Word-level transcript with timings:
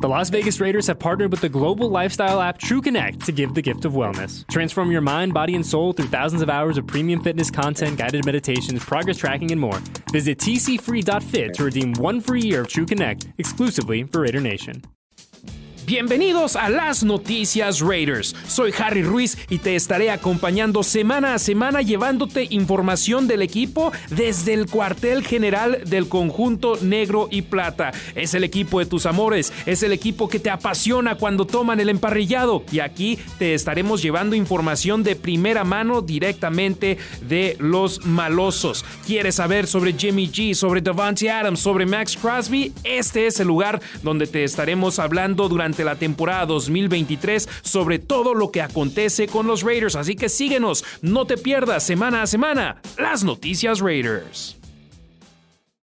The 0.00 0.08
Las 0.08 0.30
Vegas 0.30 0.60
Raiders 0.60 0.86
have 0.86 1.00
partnered 1.00 1.32
with 1.32 1.40
the 1.40 1.48
global 1.48 1.88
lifestyle 1.90 2.40
app 2.40 2.60
TrueConnect 2.60 3.24
to 3.24 3.32
give 3.32 3.54
the 3.54 3.62
gift 3.62 3.84
of 3.84 3.94
wellness. 3.94 4.46
Transform 4.48 4.92
your 4.92 5.00
mind, 5.00 5.34
body, 5.34 5.56
and 5.56 5.66
soul 5.66 5.92
through 5.92 6.06
thousands 6.06 6.40
of 6.40 6.48
hours 6.48 6.78
of 6.78 6.86
premium 6.86 7.20
fitness 7.20 7.50
content, 7.50 7.98
guided 7.98 8.24
meditations, 8.24 8.84
progress 8.84 9.16
tracking, 9.16 9.50
and 9.50 9.60
more. 9.60 9.80
Visit 10.12 10.38
tcfree.fit 10.38 11.54
to 11.54 11.64
redeem 11.64 11.94
one 11.94 12.20
free 12.20 12.42
year 12.42 12.60
of 12.60 12.68
TrueConnect 12.68 13.32
exclusively 13.38 14.04
for 14.04 14.20
Raider 14.20 14.40
Nation. 14.40 14.84
Bienvenidos 15.88 16.54
a 16.54 16.68
las 16.68 17.02
noticias 17.02 17.80
Raiders. 17.80 18.36
Soy 18.46 18.74
Harry 18.78 19.02
Ruiz 19.02 19.38
y 19.48 19.56
te 19.56 19.74
estaré 19.74 20.10
acompañando 20.10 20.82
semana 20.82 21.32
a 21.32 21.38
semana 21.38 21.80
llevándote 21.80 22.46
información 22.50 23.26
del 23.26 23.40
equipo 23.40 23.90
desde 24.10 24.52
el 24.52 24.66
cuartel 24.66 25.24
general 25.24 25.80
del 25.86 26.06
conjunto 26.10 26.76
negro 26.82 27.28
y 27.30 27.40
plata. 27.40 27.92
Es 28.14 28.34
el 28.34 28.44
equipo 28.44 28.80
de 28.80 28.84
tus 28.84 29.06
amores, 29.06 29.50
es 29.64 29.82
el 29.82 29.92
equipo 29.92 30.28
que 30.28 30.38
te 30.38 30.50
apasiona 30.50 31.14
cuando 31.14 31.46
toman 31.46 31.80
el 31.80 31.88
emparrillado 31.88 32.64
y 32.70 32.80
aquí 32.80 33.18
te 33.38 33.54
estaremos 33.54 34.02
llevando 34.02 34.36
información 34.36 35.02
de 35.02 35.16
primera 35.16 35.64
mano 35.64 36.02
directamente 36.02 36.98
de 37.22 37.56
los 37.60 38.04
malosos. 38.04 38.84
¿Quieres 39.06 39.36
saber 39.36 39.66
sobre 39.66 39.94
Jimmy 39.94 40.28
G, 40.28 40.52
sobre 40.52 40.82
Devante 40.82 41.30
Adams, 41.30 41.60
sobre 41.60 41.86
Max 41.86 42.14
Crosby? 42.14 42.74
Este 42.84 43.26
es 43.26 43.40
el 43.40 43.48
lugar 43.48 43.80
donde 44.02 44.26
te 44.26 44.44
estaremos 44.44 44.98
hablando 44.98 45.48
la 45.84 45.96
temporada 45.96 46.46
2023 46.46 47.48
sobre 47.62 47.98
todo 47.98 48.34
lo 48.34 48.50
que 48.50 48.62
acontece 48.62 49.26
con 49.28 49.46
los 49.46 49.62
Raiders. 49.62 49.96
Así 49.96 50.16
que 50.16 50.28
síguenos, 50.28 50.84
no 51.02 51.26
te 51.26 51.36
pierdas 51.36 51.84
semana 51.84 52.22
a 52.22 52.26
semana 52.26 52.80
las 52.96 53.24
noticias 53.24 53.80
Raiders. 53.80 54.58